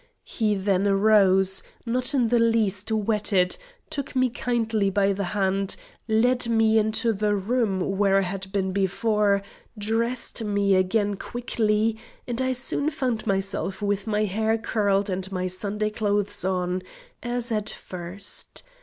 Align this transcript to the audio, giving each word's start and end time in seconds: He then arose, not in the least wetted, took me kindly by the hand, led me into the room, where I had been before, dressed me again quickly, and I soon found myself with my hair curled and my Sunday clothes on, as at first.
He 0.25 0.55
then 0.55 0.87
arose, 0.87 1.61
not 1.85 2.15
in 2.15 2.29
the 2.29 2.39
least 2.39 2.91
wetted, 2.91 3.55
took 3.91 4.15
me 4.15 4.31
kindly 4.31 4.89
by 4.89 5.13
the 5.13 5.25
hand, 5.37 5.75
led 6.07 6.49
me 6.49 6.79
into 6.79 7.13
the 7.13 7.35
room, 7.35 7.99
where 7.99 8.17
I 8.17 8.21
had 8.23 8.51
been 8.51 8.71
before, 8.73 9.43
dressed 9.77 10.43
me 10.43 10.73
again 10.73 11.17
quickly, 11.17 11.99
and 12.27 12.41
I 12.41 12.53
soon 12.53 12.89
found 12.89 13.27
myself 13.27 13.79
with 13.83 14.07
my 14.07 14.23
hair 14.25 14.57
curled 14.57 15.07
and 15.07 15.31
my 15.31 15.45
Sunday 15.45 15.91
clothes 15.91 16.43
on, 16.43 16.81
as 17.21 17.51
at 17.51 17.69
first. 17.69 18.63